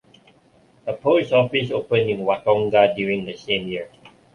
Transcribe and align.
A 0.87 0.93
post 0.93 1.31
office 1.31 1.69
opened 1.69 2.09
in 2.09 2.21
Watonga 2.21 2.95
during 2.95 3.23
the 3.23 3.37
same 3.37 3.67
year. 3.67 3.87